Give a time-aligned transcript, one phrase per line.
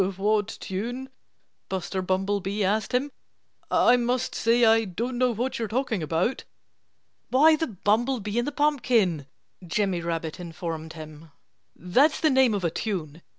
[0.17, 1.09] "What tune?"
[1.69, 3.11] Buster Bumblebee asked him.
[3.69, 6.43] "I must say I don't know what you're talking about."
[7.29, 9.27] "Why, The Bumblebee in the Pumpkin!"
[9.63, 11.29] Jimmy Rabbit informed him.
[11.75, 13.21] "That's the name of a tune.